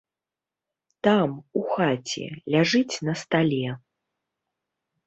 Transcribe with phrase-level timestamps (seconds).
[1.09, 1.29] Там,
[1.61, 3.63] у хаце, ляжыць на стале.